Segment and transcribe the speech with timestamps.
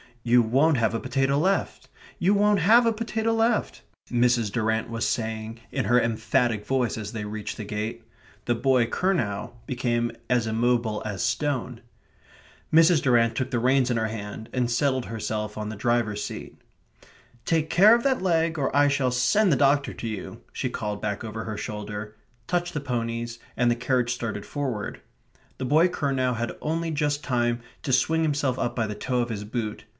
[0.23, 1.87] "You won't have a potato left
[2.19, 3.81] you won't have a potato left,"
[4.11, 4.51] Mrs.
[4.51, 8.03] Durrant was saying in her emphatic voice as they reached the gate.
[8.45, 11.81] The boy Curnow became as immobile as stone.
[12.71, 13.01] Mrs.
[13.01, 16.59] Durrant took the reins in her hands and settled herself on the driver's seat.
[17.45, 21.01] "Take care of that leg, or I shall send the doctor to you," she called
[21.01, 22.15] back over her shoulder;
[22.47, 25.01] touched the ponies; and the carriage started forward.
[25.57, 29.29] The boy Curnow had only just time to swing himself up by the toe of
[29.29, 29.85] his boot.